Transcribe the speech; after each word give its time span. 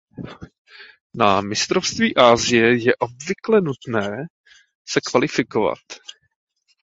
Na 1.15 1.41
mistrovství 1.41 2.15
Asie 2.17 2.83
je 2.85 2.95
obvykle 2.95 3.61
nutné 3.61 4.25
se 4.89 4.99
kvalifikovat. 5.05 5.77